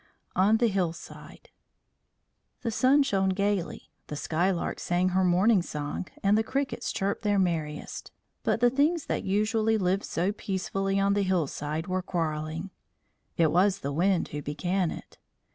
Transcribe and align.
ON 0.35 0.57
THE 0.57 0.67
HILLSIDE 0.67 1.49
The 2.63 2.71
sun 2.71 3.03
shone 3.03 3.29
gaily, 3.29 3.91
the 4.07 4.15
skylark 4.15 4.79
sang 4.79 5.09
her 5.09 5.23
morning 5.23 5.61
song, 5.61 6.07
and 6.23 6.35
the 6.35 6.41
crickets 6.43 6.91
chirped 6.91 7.21
their 7.21 7.37
merriest; 7.37 8.09
but 8.41 8.61
the 8.61 8.71
things 8.71 9.05
that 9.05 9.23
usually 9.25 9.77
lived 9.77 10.03
so 10.05 10.31
peacefully 10.31 10.99
on 10.99 11.13
the 11.13 11.21
hillside 11.21 11.85
were 11.85 12.01
quarrelling. 12.01 12.71
It 13.37 13.51
was 13.51 13.81
the 13.81 13.93
wind 13.93 14.29
who 14.29 14.41
began 14.41 14.89
it. 14.89 15.19